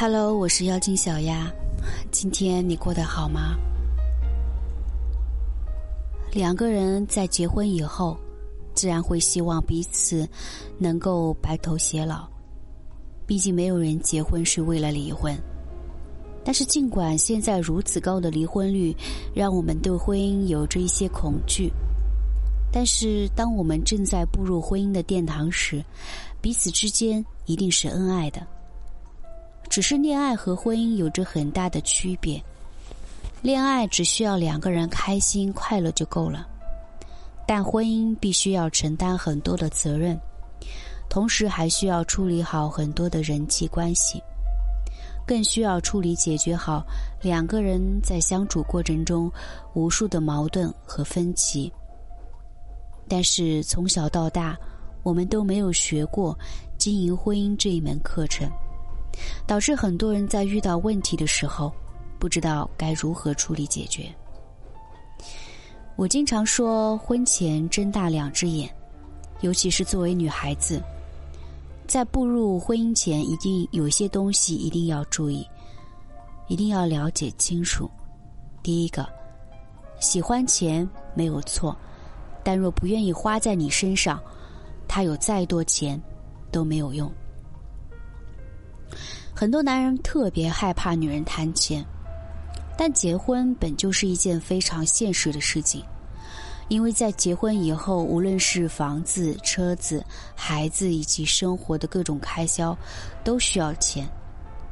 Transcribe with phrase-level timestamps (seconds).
[0.00, 1.52] Hello，我是妖精小丫，
[2.12, 3.56] 今天你过得好吗？
[6.30, 8.16] 两个人在结婚以后，
[8.74, 10.24] 自然会希望彼此
[10.78, 12.28] 能够白头偕老，
[13.26, 15.36] 毕竟没有人结婚是为了离婚。
[16.44, 18.94] 但是，尽管现在如此高的离婚率，
[19.34, 21.72] 让我们对婚姻有着一些恐惧，
[22.70, 25.84] 但是当我们正在步入婚姻的殿堂时，
[26.40, 28.46] 彼此之间一定是恩爱的。
[29.68, 32.42] 只是恋爱和婚姻有着很大的区别，
[33.42, 36.46] 恋爱只需要两个人开心快乐就够了，
[37.46, 40.18] 但婚姻必须要承担很多的责任，
[41.08, 44.22] 同时还需要处理好很多的人际关系，
[45.26, 46.84] 更需要处理解决好
[47.20, 49.30] 两个人在相处过程中
[49.74, 51.72] 无数的矛盾和分歧。
[53.06, 54.56] 但是从小到大，
[55.02, 56.36] 我们都没有学过
[56.76, 58.50] 经营婚姻这一门课程。
[59.46, 61.72] 导致很多人在遇到问题的时候，
[62.18, 64.12] 不知道该如何处理解决。
[65.96, 68.72] 我经常说，婚前睁大两只眼，
[69.40, 70.80] 尤其是作为女孩子，
[71.86, 75.44] 在步入婚姻前，一定有些东西一定要注意，
[76.46, 77.90] 一定要了解清楚。
[78.62, 79.08] 第一个，
[79.98, 81.76] 喜欢钱没有错，
[82.44, 84.22] 但若不愿意花在你身上，
[84.86, 86.00] 他有再多钱
[86.52, 87.12] 都没有用。
[89.34, 91.84] 很多男人特别害怕女人谈钱，
[92.76, 95.84] 但结婚本就是一件非常现实的事情，
[96.68, 102.76] 因为在结婚以后，无论是房子、车子、孩子以及生活的各种开销，
[103.22, 104.08] 都需要钱，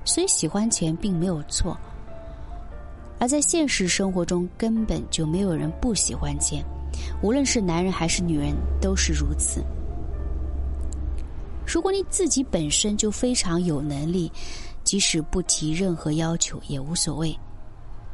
[0.04, 1.76] 所以喜欢钱并没有错。
[3.18, 6.62] 而在现实生活中，根本就没有人不喜欢钱，
[7.22, 9.64] 无论是男人还是女人，都是如此。
[11.66, 14.30] 如果你自己本身就非常有能力，
[14.84, 17.36] 即使不提任何要求也无所谓。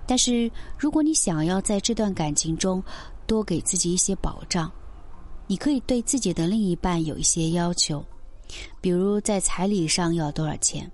[0.06, 2.82] 但是，如果你想要在这段感情中
[3.26, 4.72] 多给自己一些保障，
[5.46, 8.04] 你可以对自己的另一半有一些要求，
[8.80, 10.90] 比如在彩礼上要多少钱，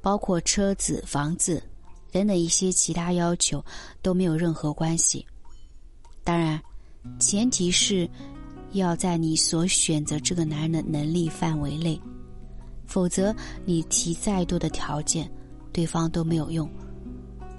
[0.00, 1.62] 包括车子、房子
[2.10, 3.64] 等等一些其他要求
[4.00, 5.24] 都没有任何关系。
[6.24, 6.60] 当然，
[7.20, 8.08] 前提是。
[8.72, 12.00] 要在你所选择这个男人的能力范围内，
[12.86, 13.34] 否则
[13.64, 15.30] 你提再多的条件，
[15.72, 16.68] 对方都没有用，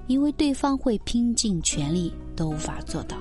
[0.07, 3.18] 因为对方会拼尽全力都无法做到。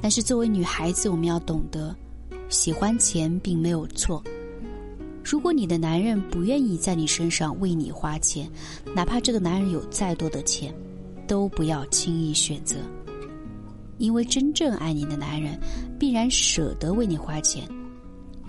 [0.00, 1.94] 但是作为女孩子，我们要懂得，
[2.48, 4.22] 喜欢钱并没有错。
[5.24, 8.50] 如果你的男人不愿意在你身上为你花钱，
[8.92, 10.74] 哪怕这个男人有再多的钱，
[11.28, 12.76] 都不要轻易选择。
[14.02, 15.56] 因为真正爱你的男人，
[15.96, 17.68] 必然舍得为你花钱，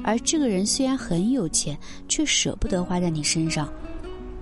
[0.04, 1.78] 而这个人虽然很有钱，
[2.10, 3.72] 却舍不得花在你身上。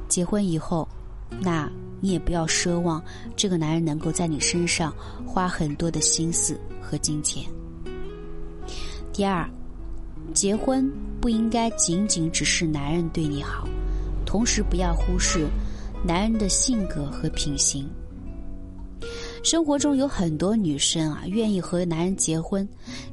[0.07, 0.87] 结婚以后，
[1.41, 3.03] 那你也不要奢望
[3.35, 4.95] 这个男人能够在你身上
[5.27, 7.43] 花很多的心思和金钱。
[9.11, 9.45] 第二，
[10.33, 10.89] 结婚
[11.19, 13.67] 不应该仅仅只是男人对你好，
[14.25, 15.45] 同时不要忽视
[16.07, 17.85] 男人的性格和品行。
[19.43, 22.67] 生活中有很多女生啊，愿意和男人结婚，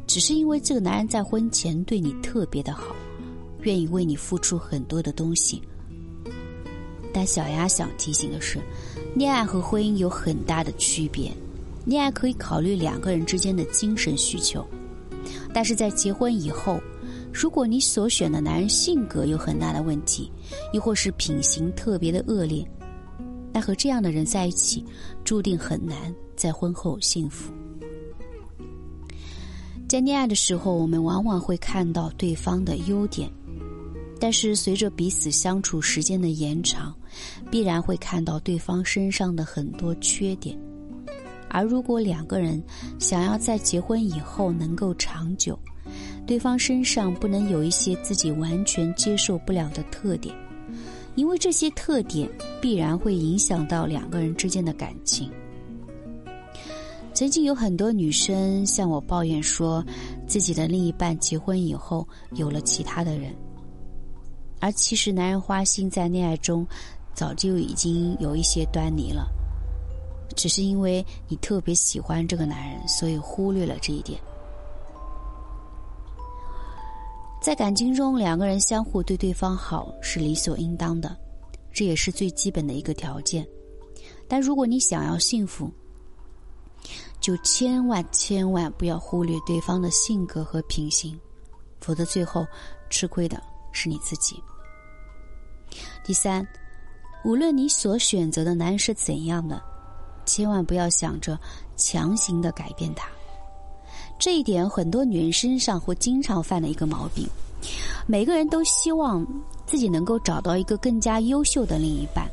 [0.06, 2.94] 只是因为这个男人在婚前对你特别的好，
[3.62, 5.62] 愿意为你付出很多的东西。
[7.14, 8.60] 但小丫想提醒的是，
[9.14, 11.32] 恋爱和婚姻有很大的区别。
[11.86, 14.62] 恋爱可以考虑两个人之间的精神需求，
[15.54, 16.78] 但是在结婚以后，
[17.32, 20.30] 如果你所选的男人性格有很大的问题，
[20.74, 22.62] 亦或是品行特别的恶劣。
[23.60, 24.84] 和这样的人在一起，
[25.24, 27.52] 注定很难在婚后幸福。
[29.88, 33.30] 在恋爱的时候，我们往往会看到对方的优点，
[34.20, 36.94] 但是随着彼此相处时间的延长，
[37.50, 40.58] 必然会看到对方身上的很多缺点。
[41.48, 42.62] 而如果两个人
[42.98, 45.58] 想要在结婚以后能够长久，
[46.26, 50.36] 对方身上不能有一些自己完全接受不了的特点。
[51.18, 52.30] 因为这些特点
[52.62, 55.28] 必然会影响到两个人之间的感情。
[57.12, 59.84] 曾经有很多女生向我抱怨说，
[60.28, 62.06] 自己的另一半结婚以后
[62.36, 63.34] 有了其他的人，
[64.60, 66.64] 而其实男人花心在恋爱中
[67.14, 69.26] 早就已经有一些端倪了，
[70.36, 74.20] 只是因为你特别喜欢这个男人，所以忽略了这一点。
[77.48, 81.16] 在感情中，两个人相互对对方好是理所应当的，
[81.72, 83.48] 这也是最基本的一个条件。
[84.28, 85.72] 但如果你想要幸福，
[87.22, 91.18] 就千万千万不要忽略对方的性格和品行，
[91.80, 92.46] 否则最后
[92.90, 93.42] 吃亏的
[93.72, 94.42] 是你自己。
[96.04, 96.46] 第三，
[97.24, 99.58] 无论你所选择的男人是怎样的，
[100.26, 101.40] 千万不要想着
[101.78, 103.08] 强行的改变他。
[104.18, 107.26] 这一点很多女人身上会经常犯的一个毛病。
[108.06, 109.26] 每个人都希望
[109.66, 112.28] 自己能够找到一个更加优秀的另一半，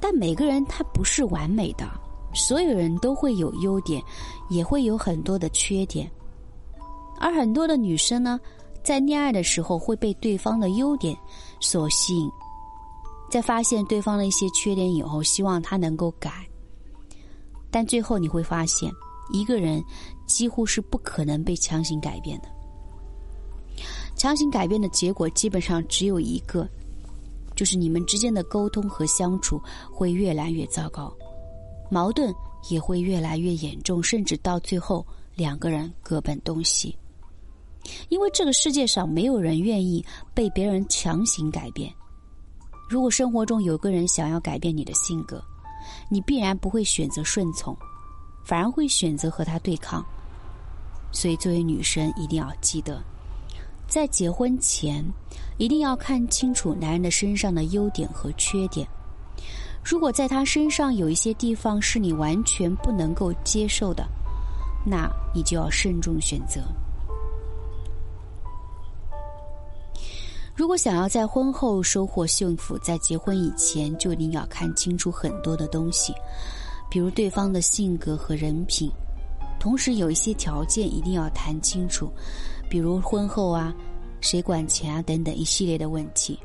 [0.00, 1.86] 但每个人他不是完美的，
[2.34, 4.02] 所有人都会有优点，
[4.48, 6.10] 也会有很多的缺点。
[7.18, 8.40] 而很多的女生呢，
[8.82, 11.14] 在恋爱的时候会被对方的优点
[11.60, 12.30] 所吸引，
[13.30, 16.32] 在发现对方的一些缺点以后，希望他能够改。
[17.70, 18.90] 但最后你会发现，
[19.32, 19.82] 一个人
[20.26, 22.48] 几乎是不可能被强行改变的。
[24.16, 26.68] 强行改变的结果基本上只有一个，
[27.54, 29.60] 就是你们之间的沟通和相处
[29.90, 31.12] 会越来越糟糕，
[31.90, 32.34] 矛盾
[32.68, 36.94] 也会越来越严重，甚至到最后两个人各奔东西。
[38.10, 40.04] 因为这个世界上没有人愿意
[40.34, 41.90] 被别人强行改变。
[42.90, 45.42] 如果生活中有个人想要改变你的性格，
[46.10, 47.74] 你必然不会选择顺从，
[48.44, 50.04] 反而会选择和他对抗。
[51.12, 53.02] 所以，作为女生一定要记得，
[53.88, 55.04] 在结婚前
[55.58, 58.86] 一定要看清楚男人的身上的优点和缺点。
[59.82, 64.06] 如果在他身上有一些地方是你完全不能够接受的，
[64.84, 66.60] 那你就要慎重选择。
[70.54, 76.12] 如果想要在婚后收获幸福，在结婚以前就一定要看清楚很多的东西，
[76.90, 78.90] 比如对方的性格和人品，
[79.60, 82.10] 同时有一些条件一定要谈清楚，
[82.68, 83.72] 比如婚后啊，
[84.20, 86.36] 谁管钱啊等等一系列的问题，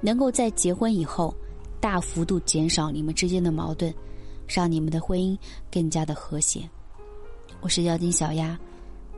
[0.00, 1.34] 能够在结婚以后
[1.80, 3.94] 大幅度减少你们之间的矛盾，
[4.48, 5.36] 让你们的婚姻
[5.70, 6.66] 更加的和谐。
[7.60, 8.58] 我是妖精小丫，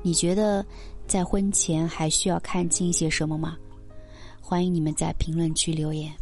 [0.02, 0.66] 你觉得
[1.06, 3.56] 在婚前还需要看清一些什么吗？
[4.40, 6.12] 欢迎你们在评论区留言。